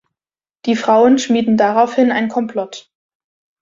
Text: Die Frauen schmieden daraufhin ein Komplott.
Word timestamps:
Die 0.65 0.75
Frauen 0.75 1.19
schmieden 1.19 1.57
daraufhin 1.57 2.11
ein 2.11 2.27
Komplott. 2.27 2.89